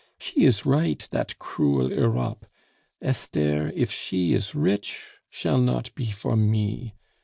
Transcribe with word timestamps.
She 0.17 0.45
is 0.45 0.65
right, 0.65 1.07
dat 1.11 1.37
cruel 1.37 1.91
Europe. 1.91 2.47
Esther, 3.03 3.71
if 3.75 3.91
she 3.91 4.33
is 4.33 4.55
rich, 4.55 5.19
shall 5.29 5.61
not 5.61 5.93
be 5.93 6.09
for 6.09 6.35
me. 6.35 6.95